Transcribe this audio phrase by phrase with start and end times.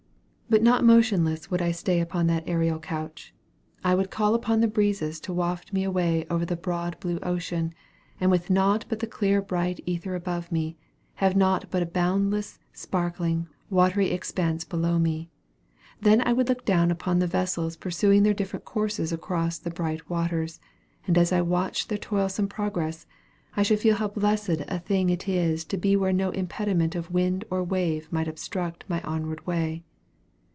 [0.51, 3.33] But not motionless would I stay upon that aerial couch.
[3.85, 7.73] I would call upon the breezes to waft me away over the broad blue ocean,
[8.19, 10.75] and with nought but the clear bright ether above me,
[11.13, 15.29] have nought but a boundless, sparkling, watery expanse below me.
[16.01, 20.09] Then I would look down upon the vessels pursuing their different courses across the bright
[20.09, 20.59] waters;
[21.07, 23.05] and as I watched their toilsome progress,
[23.55, 27.09] I should feel how blessed a thing it is to be where no impediment of
[27.09, 29.83] wind or wave might obstruct my onward way.